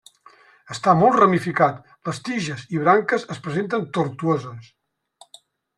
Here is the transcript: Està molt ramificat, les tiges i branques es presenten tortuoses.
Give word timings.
Està 0.75 0.95
molt 1.01 1.19
ramificat, 1.23 1.77
les 2.09 2.23
tiges 2.29 2.65
i 2.77 2.83
branques 2.87 3.29
es 3.37 3.45
presenten 3.45 3.87
tortuoses. 3.99 4.73